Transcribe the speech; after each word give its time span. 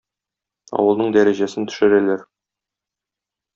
Авылның 0.77 1.13
дәрәҗәсен 1.17 1.69
төшерәләр. 1.73 2.27